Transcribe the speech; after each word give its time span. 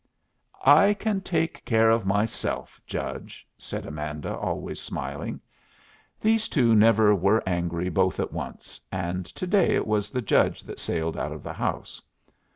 "I 0.65 0.95
can 0.95 1.21
take 1.21 1.63
care 1.63 1.91
of 1.91 2.07
myself, 2.07 2.81
judge," 2.87 3.47
said 3.55 3.85
Amanda, 3.85 4.35
always 4.35 4.79
smiling. 4.81 5.39
These 6.19 6.49
two 6.49 6.73
never 6.73 7.13
were 7.13 7.43
angry 7.47 7.87
both 7.89 8.19
at 8.19 8.33
once, 8.33 8.81
and 8.91 9.27
to 9.27 9.45
day 9.45 9.75
it 9.75 9.85
was 9.85 10.09
the 10.09 10.23
judge 10.23 10.63
that 10.63 10.79
sailed 10.79 11.15
out 11.17 11.31
of 11.31 11.43
the 11.43 11.53
house. 11.53 12.01